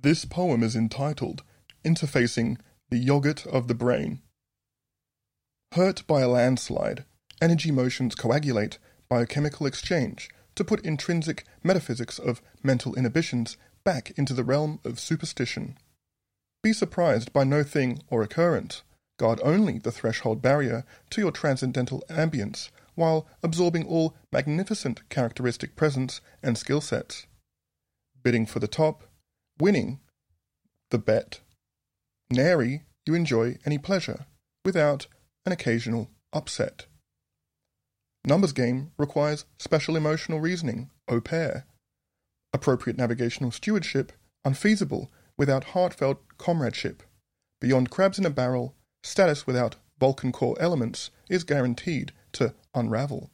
This 0.00 0.24
poem 0.24 0.62
is 0.62 0.76
entitled 0.76 1.42
Interfacing 1.84 2.58
the 2.88 3.04
Yoghurt 3.04 3.44
of 3.48 3.66
the 3.66 3.74
Brain. 3.74 4.22
Hurt 5.72 6.06
by 6.06 6.20
a 6.20 6.28
landslide, 6.28 7.04
energy 7.42 7.72
motions 7.72 8.14
coagulate 8.14 8.78
biochemical 9.08 9.66
exchange 9.66 10.30
to 10.54 10.62
put 10.62 10.84
intrinsic 10.84 11.42
metaphysics 11.64 12.20
of 12.20 12.40
mental 12.62 12.94
inhibitions 12.94 13.56
back 13.82 14.12
into 14.16 14.34
the 14.34 14.44
realm 14.44 14.78
of 14.84 15.00
superstition. 15.00 15.76
Be 16.62 16.72
surprised 16.72 17.32
by 17.32 17.42
no 17.42 17.64
thing 17.64 18.00
or 18.08 18.22
occurrence. 18.22 18.82
Guard 19.18 19.40
only 19.42 19.80
the 19.80 19.90
threshold 19.90 20.40
barrier 20.40 20.84
to 21.10 21.20
your 21.20 21.32
transcendental 21.32 22.04
ambience 22.08 22.70
while 22.94 23.26
absorbing 23.42 23.84
all 23.84 24.14
magnificent 24.30 25.08
characteristic 25.08 25.74
presence 25.74 26.20
and 26.40 26.56
skill 26.56 26.80
sets. 26.80 27.26
Bidding 28.22 28.46
for 28.46 28.60
the 28.60 28.68
top, 28.68 29.02
winning 29.60 30.00
the 30.90 30.98
bet. 30.98 31.40
Nary 32.30 32.82
you 33.06 33.14
enjoy 33.14 33.58
any 33.64 33.78
pleasure 33.78 34.26
without 34.64 35.06
an 35.46 35.52
occasional 35.52 36.10
upset. 36.32 36.86
Numbers 38.24 38.52
game 38.52 38.90
requires 38.98 39.46
special 39.58 39.96
emotional 39.96 40.40
reasoning, 40.40 40.90
au 41.08 41.20
pair. 41.20 41.66
Appropriate 42.52 42.98
navigational 42.98 43.50
stewardship, 43.50 44.12
unfeasible 44.44 45.10
without 45.38 45.72
heartfelt 45.72 46.20
comradeship. 46.36 47.02
Beyond 47.60 47.90
crabs 47.90 48.18
in 48.18 48.26
a 48.26 48.30
barrel, 48.30 48.74
status 49.02 49.46
without 49.46 49.76
Vulcan 49.98 50.32
core 50.32 50.56
elements 50.60 51.10
is 51.28 51.44
guaranteed 51.44 52.12
to 52.32 52.54
unravel. 52.74 53.30